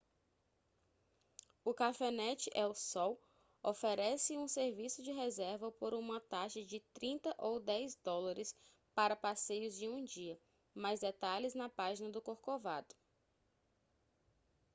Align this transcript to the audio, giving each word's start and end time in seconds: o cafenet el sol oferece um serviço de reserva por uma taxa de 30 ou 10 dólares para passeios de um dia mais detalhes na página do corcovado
o 1.63 1.75
cafenet 1.79 2.45
el 2.55 2.73
sol 2.73 3.19
oferece 3.61 4.35
um 4.35 4.47
serviço 4.47 5.03
de 5.03 5.11
reserva 5.11 5.71
por 5.71 5.93
uma 5.93 6.19
taxa 6.19 6.65
de 6.65 6.79
30 6.91 7.35
ou 7.37 7.59
10 7.59 7.97
dólares 7.97 8.55
para 8.95 9.15
passeios 9.15 9.75
de 9.77 9.87
um 9.87 10.03
dia 10.03 10.39
mais 10.73 11.01
detalhes 11.01 11.53
na 11.53 11.69
página 11.69 12.09
do 12.09 12.19
corcovado 12.19 12.95